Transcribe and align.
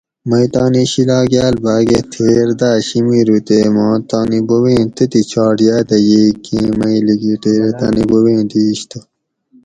مئ 0.29 0.45
تانی 0.53 0.83
شیلاگاۤل 0.91 1.55
بھاگہ 1.65 2.01
تھیر 2.11 2.49
داۤ 2.59 2.77
شیمیرو 2.87 3.37
تے 3.47 3.57
ماں 3.75 3.95
تانی 4.09 4.39
بوبیں 4.47 4.83
تتھی 4.95 5.21
چھاٹ 5.31 5.57
یاۤدہ 5.67 5.97
ییگ 6.07 6.35
کیں 6.45 6.69
مئ 6.79 6.97
لیکیٹیرہ 7.07 7.69
تانی 7.79 8.03
بوبیں 8.09 8.43
دِیش 8.51 8.79
تہ 8.89 8.99